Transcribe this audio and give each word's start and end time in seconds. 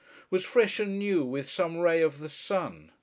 was 0.31 0.43
fresh 0.43 0.79
and 0.79 0.97
new 0.97 1.23
with 1.23 1.47
some 1.47 1.77
ray 1.77 2.01
of 2.01 2.17
the 2.17 2.27
sun. 2.27 2.91